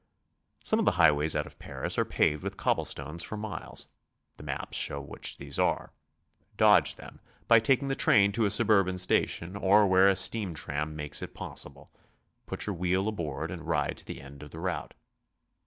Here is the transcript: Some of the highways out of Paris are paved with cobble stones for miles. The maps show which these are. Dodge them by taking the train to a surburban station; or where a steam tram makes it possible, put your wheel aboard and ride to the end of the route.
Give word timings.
Some 0.63 0.79
of 0.79 0.85
the 0.85 0.93
highways 0.97 1.35
out 1.35 1.45
of 1.45 1.59
Paris 1.59 1.95
are 1.99 2.05
paved 2.05 2.41
with 2.43 2.57
cobble 2.57 2.85
stones 2.85 3.21
for 3.21 3.37
miles. 3.37 3.87
The 4.37 4.43
maps 4.43 4.75
show 4.75 4.99
which 4.99 5.37
these 5.37 5.59
are. 5.59 5.93
Dodge 6.57 6.95
them 6.95 7.19
by 7.47 7.59
taking 7.59 7.87
the 7.87 7.93
train 7.93 8.31
to 8.31 8.45
a 8.45 8.49
surburban 8.49 8.97
station; 8.97 9.55
or 9.55 9.85
where 9.85 10.09
a 10.09 10.15
steam 10.15 10.55
tram 10.55 10.95
makes 10.95 11.21
it 11.21 11.35
possible, 11.35 11.91
put 12.47 12.65
your 12.65 12.73
wheel 12.73 13.07
aboard 13.07 13.51
and 13.51 13.67
ride 13.67 13.97
to 13.97 14.05
the 14.05 14.21
end 14.21 14.41
of 14.41 14.49
the 14.49 14.59
route. 14.59 14.95